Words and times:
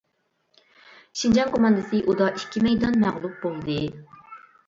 شىنجاڭ 1.19 1.51
كوماندىسى 1.57 2.01
ئۇدا 2.13 2.31
ئىككى 2.39 2.63
مەيدان 2.67 2.99
مەغلۇپ 3.05 3.35
بولدى. 3.45 3.77